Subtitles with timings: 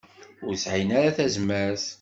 [0.45, 1.83] Ur sɛin ara tazmert.